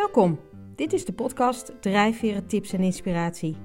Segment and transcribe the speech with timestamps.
[0.00, 0.38] Welkom.
[0.76, 3.56] Dit is de podcast Drijfveren Tips en Inspiratie.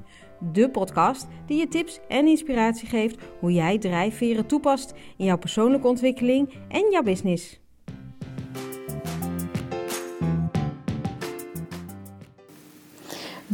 [0.52, 5.88] De podcast die je tips en inspiratie geeft hoe jij drijfveren toepast in jouw persoonlijke
[5.88, 7.60] ontwikkeling en jouw business.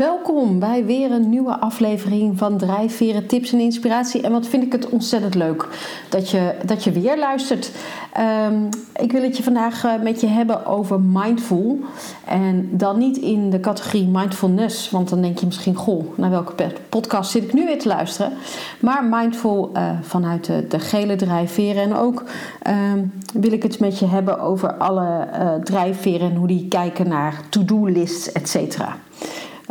[0.02, 4.22] Welkom bij weer een nieuwe aflevering van Drijfveren Tips en Inspiratie.
[4.22, 5.68] En wat vind ik het ontzettend leuk
[6.10, 7.72] dat je, dat je weer luistert.
[8.14, 11.80] Ehm, ik wil het je vandaag eh, met je hebben over mindful.
[12.26, 16.72] En dan niet in de categorie mindfulness, want dan denk je misschien: goh, naar welke
[16.90, 18.34] podcast zit ik nu weer te luisteren?
[18.80, 21.84] Maar mindful uh, vanuit de, de, gele drijfveren.
[21.84, 22.24] En ook
[22.62, 27.08] ehm, wil ik het met je hebben over alle uh, drijfveren en hoe die kijken
[27.08, 28.98] naar to-do lists, et cetera.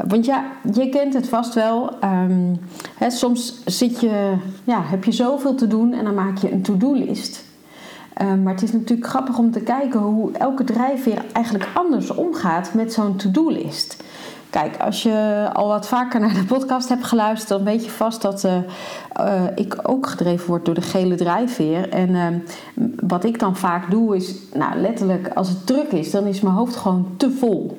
[0.09, 1.91] Want ja, je kent het vast wel.
[2.05, 2.61] Um,
[3.09, 7.45] soms zit je, ja, heb je zoveel te doen en dan maak je een to-do-list.
[8.23, 12.75] Um, maar het is natuurlijk grappig om te kijken hoe elke drijfveer eigenlijk anders omgaat
[12.75, 14.03] met zo'n to-do-list.
[14.51, 18.23] Kijk, als je al wat vaker naar de podcast hebt geluisterd, dan weet je vast
[18.23, 18.57] dat uh,
[19.21, 21.89] uh, ik ook gedreven word door de gele drijfveer.
[21.89, 22.27] En uh,
[23.09, 26.55] wat ik dan vaak doe is, nou letterlijk, als het druk is, dan is mijn
[26.55, 27.79] hoofd gewoon te vol.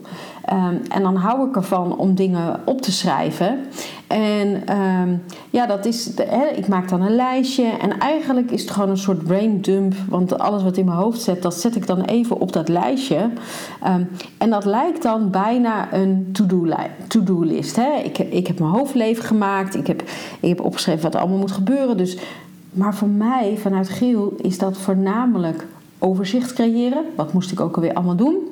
[0.54, 3.60] Um, en dan hou ik ervan om dingen op te schrijven.
[4.08, 6.14] En um, ja, dat is.
[6.56, 7.64] Ik maak dan een lijstje.
[7.64, 9.94] En eigenlijk is het gewoon een soort brain dump.
[10.10, 13.30] Want alles wat in mijn hoofd zit, dat zet ik dan even op dat lijstje.
[13.88, 16.30] Um, en dat lijkt dan bijna een
[17.08, 17.76] to-do list.
[17.76, 17.92] Hè?
[18.04, 19.76] Ik, ik heb mijn hoofdleven gemaakt.
[19.76, 20.02] Ik heb,
[20.40, 21.98] ik heb opgeschreven wat er allemaal moet gebeuren.
[21.98, 22.18] Dus,
[22.72, 25.68] maar voor mij, vanuit Giel, is dat voornamelijk
[26.00, 27.04] overzicht creëren.
[27.16, 28.51] Wat moest ik ook alweer allemaal doen?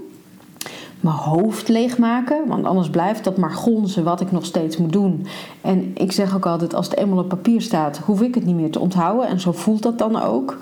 [0.99, 2.47] Mijn hoofd leegmaken.
[2.47, 5.25] Want anders blijft dat maar gonzen wat ik nog steeds moet doen.
[5.61, 8.55] En ik zeg ook altijd, als het eenmaal op papier staat, hoef ik het niet
[8.55, 9.27] meer te onthouden.
[9.27, 10.57] En zo voelt dat dan ook.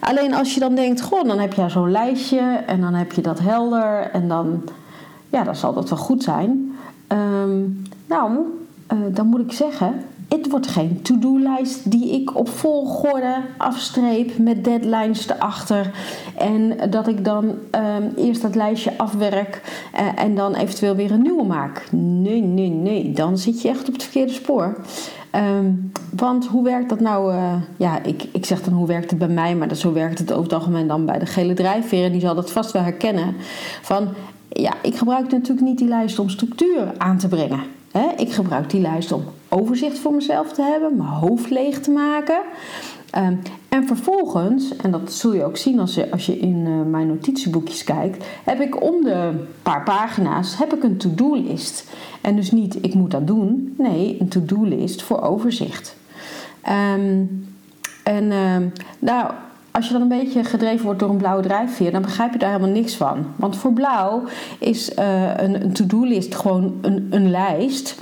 [0.00, 3.22] Alleen als je dan denkt, goh, dan heb je zo'n lijstje en dan heb je
[3.22, 4.10] dat helder.
[4.12, 4.62] En dan,
[5.28, 6.76] ja, dan zal dat wel goed zijn.
[7.08, 8.32] Um, nou,
[8.92, 10.04] uh, dan moet ik zeggen,
[10.36, 15.90] het wordt geen to-do-lijst die ik op volgorde afstreep met deadlines erachter.
[16.38, 19.62] En dat ik dan um, eerst dat lijstje afwerk
[19.94, 21.86] uh, en dan eventueel weer een nieuwe maak.
[21.90, 23.12] Nee, nee, nee.
[23.12, 24.76] Dan zit je echt op het verkeerde spoor.
[25.56, 27.34] Um, want hoe werkt dat nou?
[27.34, 30.18] Uh, ja, ik, ik zeg dan hoe werkt het bij mij, maar dat, zo werkt
[30.18, 32.04] het over het algemeen dan bij de gele drijfveer.
[32.04, 33.34] En die zal dat vast wel herkennen.
[33.82, 34.08] Van
[34.48, 37.60] ja, ik gebruik natuurlijk niet die lijst om structuur aan te brengen.
[38.16, 42.40] Ik gebruik die lijst om overzicht voor mezelf te hebben, mijn hoofd leeg te maken.
[43.18, 46.82] Um, en vervolgens, en dat zul je ook zien als je, als je in uh,
[46.90, 51.90] mijn notitieboekjes kijkt, heb ik om de paar pagina's heb ik een to-do-list.
[52.20, 55.96] En dus niet ik moet dat doen, nee, een to-do-list voor overzicht.
[56.96, 57.46] Um,
[58.04, 58.56] en uh,
[58.98, 59.30] nou,
[59.70, 62.52] als je dan een beetje gedreven wordt door een blauwe drijfveer, dan begrijp je daar
[62.52, 63.26] helemaal niks van.
[63.36, 64.22] Want voor blauw
[64.58, 68.00] is uh, een, een to-do-list gewoon een, een lijst.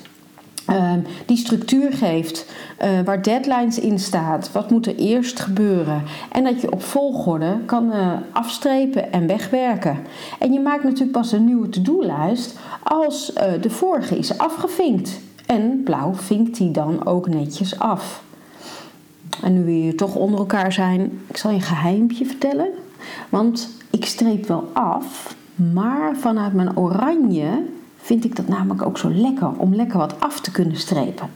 [0.71, 0.93] Uh,
[1.27, 2.47] die structuur geeft,
[2.83, 6.03] uh, waar deadlines in staat, wat moet er eerst gebeuren.
[6.33, 9.99] En dat je op volgorde kan uh, afstrepen en wegwerken.
[10.39, 15.21] En je maakt natuurlijk pas een nieuwe to-do-lijst als de vorige is afgevinkt.
[15.47, 18.23] En blauw vinkt die dan ook netjes af.
[19.43, 22.69] En nu we hier toch onder elkaar zijn, ik zal je een geheimpje vertellen.
[23.29, 27.49] Want ik streep wel af, maar vanuit mijn oranje
[28.01, 31.31] vind ik dat namelijk ook zo lekker om lekker wat af te kunnen strepen.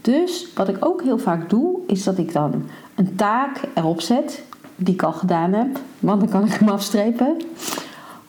[0.00, 2.64] Dus wat ik ook heel vaak doe, is dat ik dan
[2.94, 4.42] een taak erop zet,
[4.76, 7.36] die ik al gedaan heb, want dan kan ik hem afstrepen.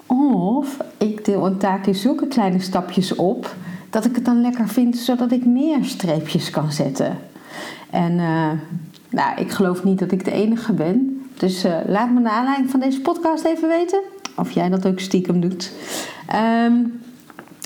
[0.05, 3.55] Of ik deel een taak in zulke kleine stapjes op,
[3.89, 7.17] dat ik het dan lekker vind, zodat ik meer streepjes kan zetten.
[7.89, 8.51] En uh,
[9.09, 11.27] nou, ik geloof niet dat ik de enige ben.
[11.37, 13.99] Dus uh, laat me naar aanleiding van deze podcast even weten
[14.35, 15.71] of jij dat ook stiekem doet.
[16.65, 17.01] Um,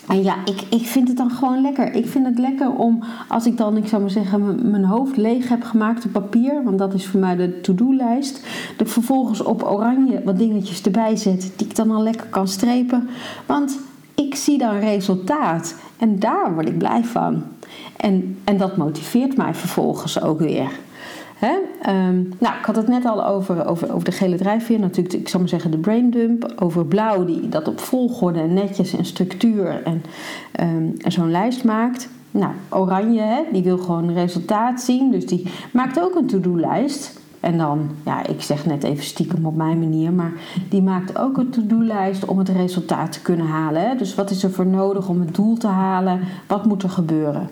[0.07, 1.93] en ja, ik, ik vind het dan gewoon lekker.
[1.93, 5.49] Ik vind het lekker om, als ik dan, ik zou maar zeggen, mijn hoofd leeg
[5.49, 8.47] heb gemaakt op papier, want dat is voor mij de to-do-lijst,
[8.77, 13.09] dat vervolgens op oranje wat dingetjes erbij zet, die ik dan al lekker kan strepen.
[13.45, 13.79] Want
[14.15, 17.43] ik zie dan resultaat en daar word ik blij van.
[17.97, 20.71] En, en dat motiveert mij vervolgens ook weer.
[21.39, 21.53] Hè?
[22.07, 24.79] Um, nou, ik had het net al over, over, over de gele drijfveer.
[24.79, 26.53] Natuurlijk, ik zou maar zeggen de brain dump.
[26.59, 30.03] Over blauw, die dat op volgorde en netjes en structuur en,
[30.59, 32.09] um, en zo'n lijst maakt.
[32.31, 35.11] Nou, oranje, hè, die wil gewoon resultaat zien.
[35.11, 37.19] Dus die maakt ook een to-do-lijst.
[37.39, 40.31] En dan, ja, ik zeg net even stiekem op mijn manier, maar
[40.69, 43.89] die maakt ook een to-do-lijst om het resultaat te kunnen halen.
[43.89, 43.95] Hè?
[43.95, 46.19] Dus wat is er voor nodig om het doel te halen?
[46.47, 47.49] Wat moet er gebeuren?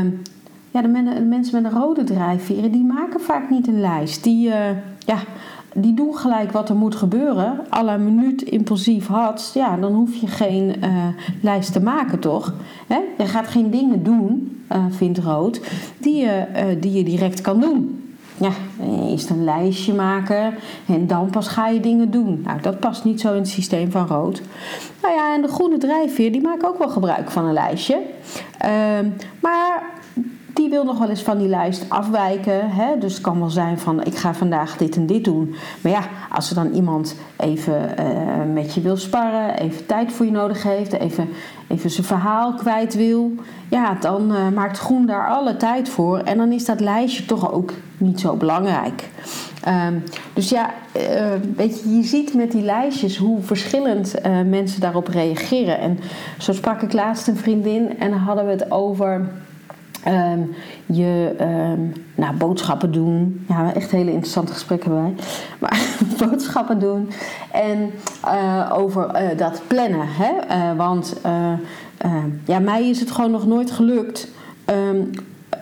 [0.00, 0.22] Um,
[0.70, 4.24] ja, de, men, de, mensen met een rode drijfveren, die maken vaak niet een lijst.
[4.24, 4.54] Die, uh,
[4.98, 5.18] ja,
[5.74, 7.60] die doen gelijk wat er moet gebeuren.
[7.68, 11.06] Alle minuut impulsief had, ja, dan hoef je geen uh,
[11.42, 12.54] lijst te maken, toch?
[12.86, 12.98] Hè?
[13.18, 15.60] Je gaat geen dingen doen, uh, vindt Rood,
[15.98, 16.46] die je,
[16.80, 18.00] die je direct kan doen.
[18.40, 18.50] Ja,
[19.10, 20.54] eerst een lijstje maken
[20.86, 22.40] en dan pas ga je dingen doen.
[22.44, 24.42] Nou, dat past niet zo in het systeem van rood.
[25.02, 28.00] Nou ja, en de groene drijfveer, die maken ook wel gebruik van een lijstje.
[28.64, 28.70] Uh,
[29.40, 29.82] maar
[30.54, 32.70] die wil nog wel eens van die lijst afwijken.
[32.70, 32.98] Hè?
[32.98, 35.54] Dus het kan wel zijn van ik ga vandaag dit en dit doen.
[35.80, 36.02] Maar ja,
[36.32, 40.62] als er dan iemand even uh, met je wil sparren, even tijd voor je nodig
[40.62, 41.28] heeft, even,
[41.68, 43.32] even zijn verhaal kwijt wil,
[43.68, 46.18] ja, dan uh, maakt Groen daar alle tijd voor.
[46.18, 49.08] En dan is dat lijstje toch ook niet zo belangrijk.
[49.68, 51.02] Um, dus ja, uh,
[51.56, 54.14] weet je, je ziet met die lijstjes hoe verschillend
[54.46, 55.78] mensen daarop reageren.
[55.78, 55.98] En
[56.38, 59.28] zo sprak ik laatst een vriendin en hadden we het over
[60.08, 60.54] Um,
[60.86, 63.44] je um, nou, boodschappen doen.
[63.48, 65.14] Ja, echt hele interessante gesprekken bij.
[65.60, 67.08] Maar boodschappen doen.
[67.52, 67.90] En
[68.24, 70.06] uh, over uh, dat plannen.
[70.08, 70.30] Hè?
[70.56, 71.16] Uh, want
[72.44, 74.28] ja, mij is het gewoon nog nooit gelukt.
[74.66, 75.10] Um,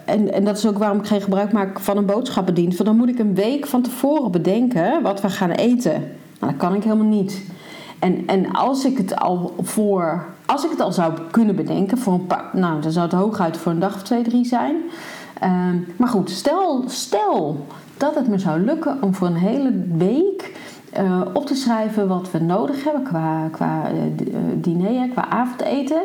[0.04, 2.78] en, en dat is ook waarom ik geen gebruik maak van een boodschappendienst.
[2.78, 5.92] Want dan moet ik een week van tevoren bedenken wat we gaan eten.
[6.40, 7.42] Nou, dat kan ik helemaal niet.
[7.98, 12.12] En, en als ik het al voor als ik het al zou kunnen bedenken, voor
[12.12, 14.76] een paar, nou, dan zou het hooguit voor een dag of twee, drie zijn.
[15.42, 15.50] Uh,
[15.96, 17.66] maar goed, stel, stel
[17.96, 20.56] dat het me zou lukken om voor een hele week
[20.98, 26.02] uh, op te schrijven wat we nodig hebben qua, qua uh, diner, qua avondeten.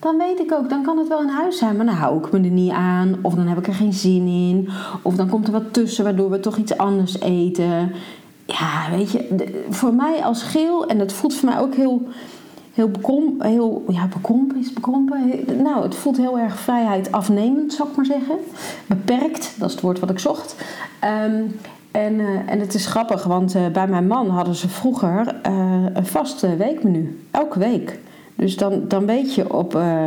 [0.00, 2.32] Dan weet ik ook, dan kan het wel in huis zijn, maar dan hou ik
[2.32, 3.16] me er niet aan.
[3.22, 4.68] Of dan heb ik er geen zin in.
[5.02, 7.92] Of dan komt er wat tussen waardoor we toch iets anders eten.
[8.44, 12.08] Ja, weet je, voor mij als geel, en het voelt voor mij ook heel
[12.76, 15.44] heel bekrompen, heel, ja, bekrompen is bekrompen.
[15.62, 18.36] Nou, het voelt heel erg vrijheid afnemend, zou ik maar zeggen.
[18.86, 20.56] Beperkt, dat is het woord wat ik zocht.
[21.04, 21.56] Um,
[21.90, 25.84] en, uh, en het is grappig, want uh, bij mijn man hadden ze vroeger uh,
[25.92, 27.20] een vast weekmenu.
[27.30, 27.98] Elke week.
[28.36, 30.04] Dus dan, dan weet je op, uh,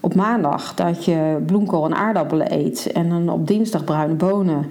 [0.00, 2.92] op maandag dat je bloemkool en aardappelen eet.
[2.92, 4.66] En dan op dinsdag bruine bonen.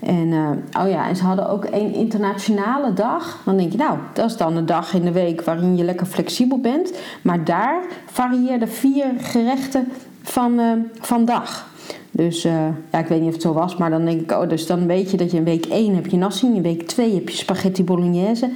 [0.00, 3.42] En, uh, oh ja, en ze hadden ook een internationale dag.
[3.44, 6.06] Dan denk je, nou, dat is dan een dag in de week waarin je lekker
[6.06, 6.92] flexibel bent.
[7.22, 9.88] Maar daar varieerden vier gerechten
[10.22, 11.66] van, uh, van dag.
[12.10, 14.66] Dus ja, ik weet niet of het zo was, maar dan denk ik, oh, dus
[14.66, 17.28] dan weet je dat je in week 1 heb je nasi, in week 2 heb
[17.28, 18.50] je spaghetti bolognese.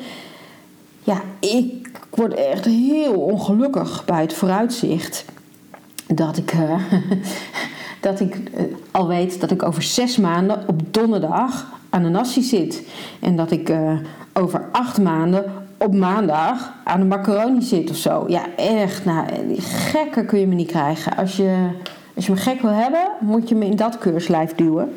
[1.02, 1.79] Ja, ik
[2.20, 5.24] word echt heel ongelukkig bij het vooruitzicht
[6.06, 6.82] dat ik, uh,
[8.00, 12.42] dat ik uh, al weet dat ik over zes maanden op donderdag aan de nasi
[12.42, 12.82] zit.
[13.20, 13.98] En dat ik uh,
[14.32, 15.44] over acht maanden
[15.76, 18.24] op maandag aan de macaroni zit of zo.
[18.28, 19.04] Ja, echt.
[19.04, 19.26] Nou,
[19.60, 21.16] gekker kun je me niet krijgen.
[21.16, 21.68] Als je
[22.20, 24.96] als je me gek wil hebben, moet je me in dat keurslijf duwen.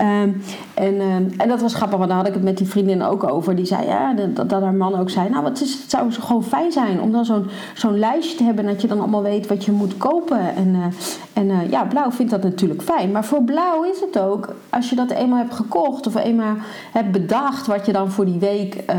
[0.00, 0.42] Um,
[0.74, 3.24] en, um, en dat was grappig, want daar had ik het met die vriendin ook
[3.24, 3.56] over.
[3.56, 5.28] Die zei, ja, dat, dat haar man ook zei...
[5.28, 8.66] nou, het, is, het zou gewoon fijn zijn om dan zo'n zo'n lijstje te hebben...
[8.66, 10.54] dat je dan allemaal weet wat je moet kopen.
[10.56, 10.84] En, uh,
[11.32, 13.10] en uh, ja, Blauw vindt dat natuurlijk fijn.
[13.10, 16.06] Maar voor Blauw is het ook, als je dat eenmaal hebt gekocht...
[16.06, 16.56] of eenmaal
[16.92, 18.96] hebt bedacht wat je dan voor die week uh,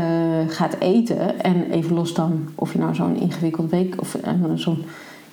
[0.48, 1.40] gaat eten...
[1.40, 3.94] en even los dan of je nou zo'n ingewikkeld week...
[3.98, 4.16] of
[4.54, 4.84] zo'n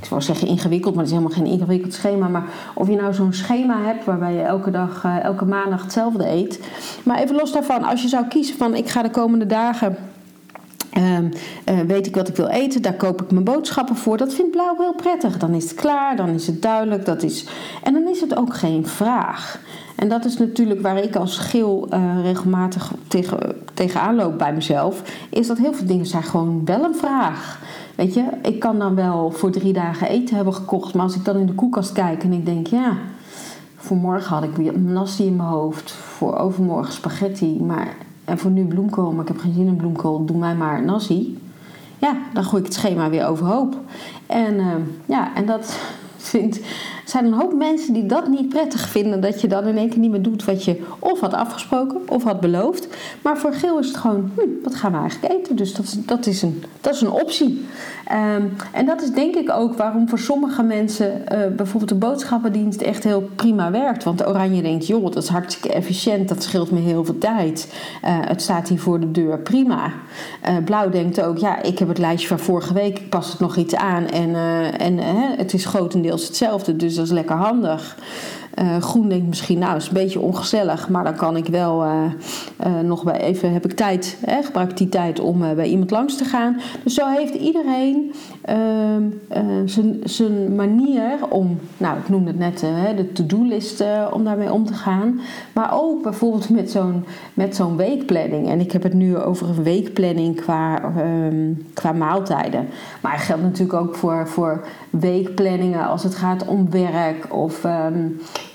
[0.01, 2.27] ik zou zeggen ingewikkeld, maar het is helemaal geen ingewikkeld schema.
[2.27, 2.43] Maar
[2.73, 6.59] of je nou zo'n schema hebt waarbij je elke dag, uh, elke maandag hetzelfde eet.
[7.03, 9.97] Maar even los daarvan, als je zou kiezen van ik ga de komende dagen.
[10.97, 14.17] Uh, uh, weet ik wat ik wil eten, daar koop ik mijn boodschappen voor.
[14.17, 15.37] Dat vindt Blauw heel prettig.
[15.37, 17.05] Dan is het klaar, dan is het duidelijk.
[17.05, 17.45] Dat is...
[17.83, 19.59] En dan is het ook geen vraag.
[19.95, 23.39] En dat is natuurlijk waar ik als geel uh, regelmatig tegen,
[23.73, 25.01] tegenaan loop bij mezelf.
[25.29, 27.59] Is dat heel veel dingen zijn gewoon wel een vraag.
[27.95, 30.93] Weet je, ik kan dan wel voor drie dagen eten hebben gekocht.
[30.93, 32.97] Maar als ik dan in de koelkast kijk en ik denk, ja,
[33.75, 35.91] voor morgen had ik weer nasi in mijn hoofd.
[35.91, 37.63] Voor overmorgen spaghetti.
[37.63, 37.95] Maar,
[38.25, 40.25] en voor nu bloemkool, maar ik heb geen zin in bloemkool.
[40.25, 41.39] Doe mij maar nasi.
[41.97, 43.75] Ja, dan gooi ik het schema weer overhoop.
[44.25, 44.65] En uh,
[45.05, 45.79] ja, en dat
[46.31, 46.59] vindt
[47.11, 49.21] zijn een hoop mensen die dat niet prettig vinden.
[49.21, 52.23] Dat je dan in één keer niet meer doet wat je of had afgesproken of
[52.23, 52.87] had beloofd.
[53.21, 55.55] Maar voor Geel is het gewoon, hm, wat gaan we eigenlijk eten?
[55.55, 57.65] Dus dat, dat, is, een, dat is een optie.
[58.35, 62.81] Um, en dat is denk ik ook waarom voor sommige mensen uh, bijvoorbeeld de boodschappendienst
[62.81, 64.03] echt heel prima werkt.
[64.03, 67.73] Want de Oranje denkt, joh, dat is hartstikke efficiënt, dat scheelt me heel veel tijd.
[68.05, 69.91] Uh, het staat hier voor de deur, prima.
[70.49, 73.39] Uh, Blauw denkt ook, ja, ik heb het lijstje van vorige week, ik pas het
[73.39, 74.35] nog iets aan en,
[74.77, 74.97] en
[75.37, 76.75] het is grotendeels hetzelfde.
[76.75, 77.95] Dus dat is lekker handig.
[78.79, 81.85] Groen denkt misschien, nou, is een beetje ongezellig, maar dan kan ik wel
[82.83, 86.17] nog bij even, heb ik tijd, hè, gebruik ik die tijd om bij iemand langs
[86.17, 86.59] te gaan.
[86.83, 89.03] Dus zo heeft iedereen ehm,
[90.03, 92.59] zijn manier om, nou, ik noemde het net,
[92.97, 95.19] de to-do-list om daarmee om te gaan.
[95.53, 96.49] Maar ook bijvoorbeeld
[97.33, 98.49] met zo'n, weekplanning.
[98.49, 102.67] En ik heb het nu over een weekplanning qua, ehm, qua maaltijden.
[103.01, 107.63] Maar het geldt natuurlijk ook voor, voor weekplanningen als het gaat om werk of.
[107.63, 108.50] Ehm, eh,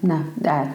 [0.00, 0.66] nou, ja,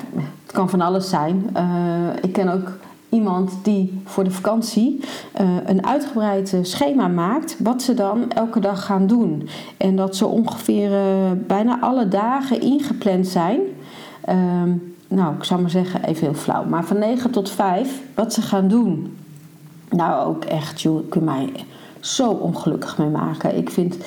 [0.43, 1.49] het kan van alles zijn.
[1.57, 2.71] Uh, ik ken ook
[3.09, 4.99] iemand die voor de vakantie
[5.41, 9.49] uh, een uitgebreid schema maakt wat ze dan elke dag gaan doen.
[9.77, 10.91] En dat ze ongeveer
[11.47, 13.59] bijna alle dagen ingepland zijn.
[14.21, 14.69] Ehm,
[15.07, 18.41] nou, ik zou maar zeggen, even heel flauw, maar van 9 tot 5 wat ze
[18.41, 19.17] gaan doen.
[19.89, 21.51] Nou, ook echt, joh, kun mij
[21.99, 23.57] zo ongelukkig mee maken.
[23.57, 23.97] Ik vind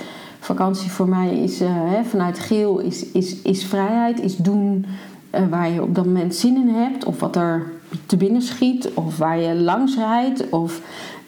[0.48, 4.86] vakantie voor mij is uh, hè, vanuit geel is, is, is vrijheid, is doen
[5.34, 7.66] uh, waar je op dat moment zin in hebt, of wat er
[8.06, 10.50] te binnen schiet, of waar je langs rijdt.
[10.50, 10.80] Of,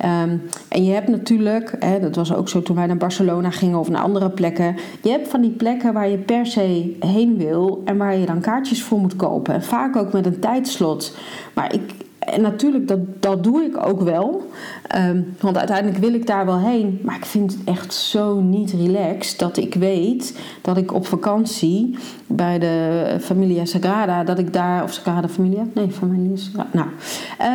[0.05, 3.79] um, en je hebt natuurlijk, hè, dat was ook zo toen wij naar Barcelona gingen
[3.79, 4.77] of naar andere plekken.
[5.03, 8.41] Je hebt van die plekken waar je per se heen wil en waar je dan
[8.41, 9.55] kaartjes voor moet kopen.
[9.55, 11.17] En vaak ook met een tijdslot.
[11.55, 14.51] Maar ik, en natuurlijk, dat, dat doe ik ook wel.
[14.97, 17.01] Um, want uiteindelijk wil ik daar wel heen.
[17.03, 21.99] Maar ik vind het echt zo niet relaxed dat ik weet dat ik op vakantie
[22.27, 25.67] bij de Familia Sagrada, dat ik daar, of Sagrada Familia?
[25.75, 26.69] Nee, Familia Sagrada.
[26.73, 26.89] Nou,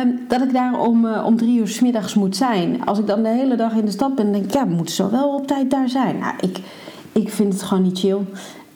[0.06, 2.84] um, dat ik daar om, uh, om drie uur s middags moet zijn.
[2.84, 4.94] Als ik dan de hele dag in de stad ben, denk ik, ja, we moeten
[4.94, 6.18] zo wel op tijd daar zijn.
[6.18, 6.58] Nou, ik,
[7.12, 8.18] ik vind het gewoon niet chill.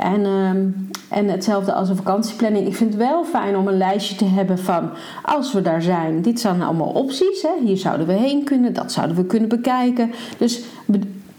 [0.01, 2.67] En, um, en hetzelfde als een vakantieplanning.
[2.67, 4.91] Ik vind het wel fijn om een lijstje te hebben van
[5.23, 6.23] als we daar zijn.
[6.23, 7.43] Dit zijn allemaal opties.
[7.43, 7.67] Hè.
[7.67, 8.73] Hier zouden we heen kunnen.
[8.73, 10.11] Dat zouden we kunnen bekijken.
[10.39, 10.63] Dus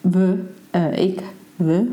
[0.02, 1.22] we, uh, ik
[1.66, 1.92] we.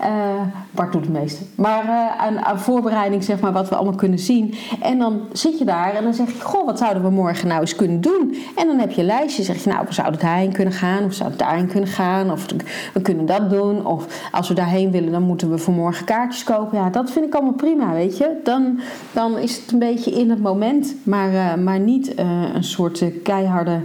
[0.00, 1.44] uh, Bart doet het meeste.
[1.54, 4.54] Maar uh, aan, voorbereiding, zeg maar, wat we allemaal kunnen zien.
[4.80, 7.60] En dan zit je daar en dan zeg ik: Goh, wat zouden we morgen nou
[7.60, 8.36] eens kunnen doen?
[8.56, 9.42] En dan heb je een lijstje.
[9.42, 12.46] Zeg je: Nou, we zouden daarheen kunnen gaan, of we zouden daarheen kunnen gaan, of
[12.92, 13.86] we kunnen dat doen.
[13.86, 16.78] Of als we daarheen willen, dan moeten we voor morgen kaartjes kopen.
[16.78, 18.40] Ja, dat vind ik allemaal prima, weet je.
[18.44, 18.80] Dan,
[19.12, 22.18] dan is het een beetje in het moment, maar, uh, maar niet
[22.54, 23.82] een soort keiharde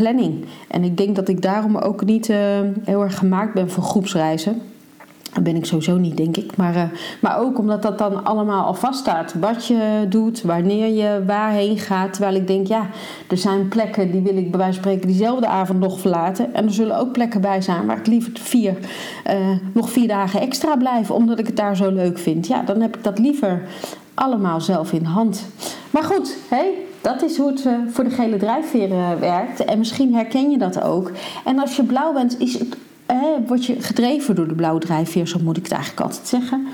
[0.00, 0.44] planning.
[0.68, 2.36] En ik denk dat ik daarom ook niet uh,
[2.84, 4.62] heel erg gemaakt ben voor groepsreizen.
[5.32, 6.56] Dat ben ik sowieso niet, denk ik.
[6.56, 6.82] Maar, uh,
[7.20, 9.34] maar ook omdat dat dan allemaal al vaststaat.
[9.34, 12.12] Wat je doet, wanneer je waarheen gaat.
[12.12, 12.86] Terwijl ik denk, ja,
[13.28, 16.54] er zijn plekken die wil ik bij wijze van spreken diezelfde avond nog verlaten.
[16.54, 18.74] En er zullen ook plekken bij zijn waar ik liever vier,
[19.26, 19.34] uh,
[19.72, 21.10] nog vier dagen extra blijf.
[21.10, 22.46] Omdat ik het daar zo leuk vind.
[22.46, 23.62] Ja, dan heb ik dat liever
[24.14, 25.46] allemaal zelf in hand.
[25.90, 29.64] Maar goed, hé, hey, dat is hoe het eh, voor de gele drijfveren werkt.
[29.64, 31.12] En misschien herken je dat ook.
[31.44, 32.58] En als je blauw bent, is
[33.06, 33.16] eh,
[33.46, 36.66] word je gedreven door de blauwe drijfveer, zo moet ik het eigenlijk altijd zeggen.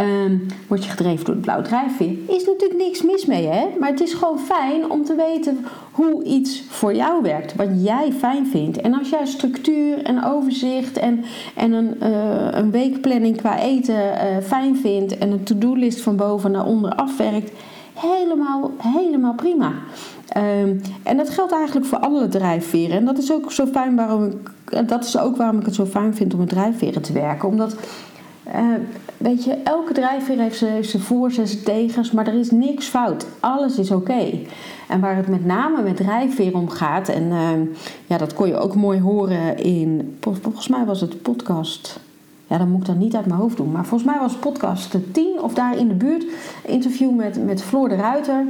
[0.00, 2.14] Um, word je gedreven door de blauwe drijfveer.
[2.28, 3.66] Is natuurlijk niks mis mee, hè?
[3.80, 7.54] Maar het is gewoon fijn om te weten hoe iets voor jou werkt.
[7.54, 8.80] Wat jij fijn vindt.
[8.80, 11.24] En als jij structuur en overzicht en,
[11.54, 12.06] en een,
[12.58, 13.96] een weekplanning qua eten
[14.42, 15.18] fijn vindt.
[15.18, 17.50] En een to-do-list van boven naar onder afwerkt
[18.02, 19.72] helemaal, helemaal prima.
[20.36, 22.96] Um, en dat geldt eigenlijk voor alle drijfveren.
[22.96, 25.84] En dat is ook zo fijn waarom ik, dat is ook waarom ik het zo
[25.84, 27.48] fijn vind om met drijfveren te werken.
[27.48, 27.76] Omdat,
[28.46, 28.54] uh,
[29.16, 33.26] weet je, elke drijfveer heeft zijn voor, zijn tegens, maar er is niks fout.
[33.40, 34.38] Alles is oké.
[34.88, 37.50] En waar het met name met drijfveer om gaat, en uh,
[38.06, 42.00] ja, dat kon je ook mooi horen in, volgens mij was het podcast
[42.52, 43.72] ja, dan moet ik dat niet uit mijn hoofd doen.
[43.72, 46.24] Maar volgens mij was podcast 10 of daar in de buurt.
[46.66, 48.46] Interview met, met Floor de Ruiter.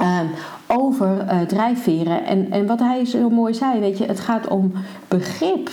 [0.00, 0.20] Uh,
[0.66, 2.24] over uh, drijfveren.
[2.24, 4.72] En, en wat hij zo mooi zei, weet je, het gaat om
[5.08, 5.70] begrip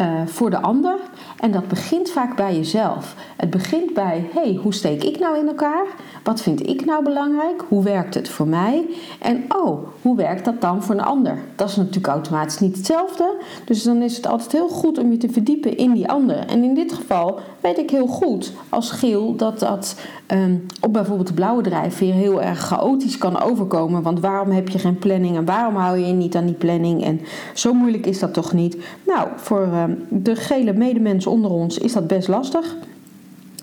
[0.00, 0.96] uh, voor de ander.
[1.38, 3.14] En dat begint vaak bij jezelf.
[3.36, 5.86] Het begint bij, hey, hoe steek ik nou in elkaar?
[6.22, 7.64] Wat vind ik nou belangrijk?
[7.68, 8.86] Hoe werkt het voor mij?
[9.18, 11.38] En oh, hoe werkt dat dan voor een ander?
[11.56, 13.34] Dat is natuurlijk automatisch niet hetzelfde.
[13.64, 16.36] Dus dan is het altijd heel goed om je te verdiepen in die ander.
[16.36, 19.96] En in dit geval weet ik heel goed als geel dat dat
[20.28, 24.02] um, op bijvoorbeeld de blauwe drijfveer heel erg chaotisch kan overkomen.
[24.02, 27.04] Want waarom heb je geen planning en waarom hou je niet aan die planning?
[27.04, 27.20] En
[27.54, 28.76] zo moeilijk is dat toch niet?
[29.06, 32.76] Nou, voor um, de gele medemens onder ons is dat best lastig.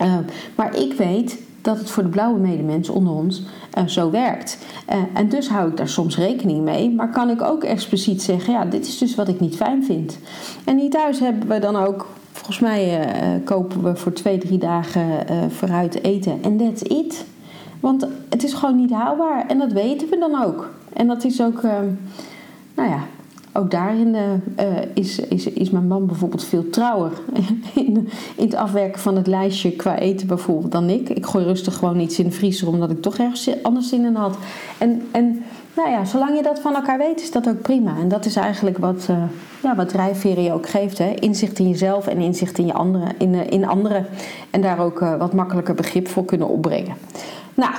[0.02, 0.16] Uh,
[0.54, 3.42] maar ik weet dat het voor de blauwe medemens onder ons
[3.78, 4.58] uh, zo werkt.
[4.88, 6.90] Uh, en dus hou ik daar soms rekening mee.
[6.90, 10.18] Maar kan ik ook expliciet zeggen: ja, dit is dus wat ik niet fijn vind.
[10.64, 12.06] En hier thuis hebben we dan ook.
[12.32, 15.04] Volgens mij uh, kopen we voor twee, drie dagen
[15.50, 16.42] vooruit eten.
[16.42, 17.24] En that's it.
[17.80, 19.46] Want het is gewoon niet haalbaar.
[19.46, 20.70] En dat weten we dan ook.
[20.92, 23.00] En dat is ook, nou ja,
[23.52, 24.16] ook daarin
[24.94, 27.12] is, is, is mijn man bijvoorbeeld veel trouwer
[27.74, 31.08] in, in het afwerken van het lijstje qua eten bijvoorbeeld dan ik.
[31.08, 34.14] Ik gooi rustig gewoon iets in de vriezer omdat ik toch ergens anders zin in
[34.14, 34.36] had.
[34.78, 35.42] En, en
[35.76, 37.96] nou ja, zolang je dat van elkaar weet, is dat ook prima.
[37.98, 39.22] En dat is eigenlijk wat, uh,
[39.62, 40.98] ja, wat drijfveren je ook geeft.
[40.98, 41.14] Hè?
[41.14, 44.06] Inzicht in jezelf en inzicht in, je andere, in, in anderen.
[44.50, 46.96] En daar ook wat makkelijker begrip voor kunnen opbrengen.
[47.54, 47.72] Nou,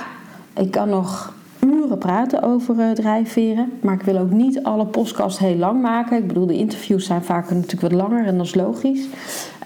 [0.54, 3.72] ik kan nog uren praten over uh, drijfveren.
[3.80, 6.16] Maar ik wil ook niet alle podcasts heel lang maken.
[6.16, 9.06] Ik bedoel, de interviews zijn vaak natuurlijk wat langer en dat is logisch.